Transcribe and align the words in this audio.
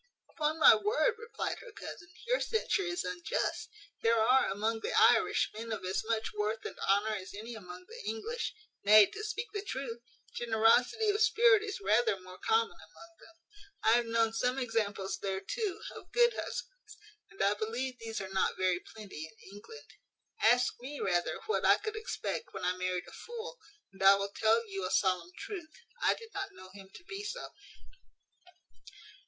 "Upon 0.31 0.57
my 0.57 0.73
word," 0.73 1.13
replied 1.19 1.59
her 1.59 1.71
cousin, 1.71 2.07
"your 2.25 2.39
censure 2.39 2.81
is 2.81 3.03
unjust. 3.03 3.69
There 4.01 4.17
are, 4.17 4.49
among 4.51 4.79
the 4.79 4.93
Irish, 4.99 5.51
men 5.53 5.71
of 5.71 5.85
as 5.85 6.03
much 6.05 6.33
worth 6.33 6.65
and 6.65 6.75
honour 6.79 7.13
as 7.17 7.35
any 7.35 7.53
among 7.53 7.85
the 7.87 8.01
English: 8.09 8.51
nay, 8.83 9.05
to 9.05 9.23
speak 9.23 9.49
the 9.53 9.61
truth, 9.63 9.99
generosity 10.33 11.09
of 11.11 11.21
spirit 11.21 11.61
is 11.61 11.79
rather 11.79 12.19
more 12.19 12.39
common 12.39 12.77
among 12.79 13.17
them. 13.19 13.35
I 13.83 13.91
have 13.91 14.05
known 14.07 14.33
some 14.33 14.57
examples 14.57 15.19
there, 15.19 15.39
too, 15.39 15.83
of 15.91 16.11
good 16.11 16.33
husbands; 16.33 16.97
and 17.29 17.39
I 17.43 17.53
believe 17.53 17.99
these 17.99 18.19
are 18.21 18.29
not 18.33 18.57
very 18.57 18.79
plenty 18.79 19.27
in 19.27 19.53
England. 19.55 19.91
Ask 20.41 20.73
me, 20.81 20.99
rather, 20.99 21.37
what 21.45 21.63
I 21.63 21.77
could 21.77 21.95
expect 21.95 22.55
when 22.55 22.65
I 22.65 22.75
married 22.75 23.05
a 23.07 23.11
fool; 23.11 23.59
and 23.93 24.01
I 24.01 24.15
will 24.15 24.31
tell 24.35 24.65
you 24.67 24.83
a 24.83 24.89
solemn 24.89 25.29
truth; 25.37 25.69
I 26.01 26.15
did 26.15 26.33
not 26.33 26.53
know 26.53 26.71
him 26.73 26.89
to 26.95 27.03
be 27.03 27.23
so." 27.23 27.49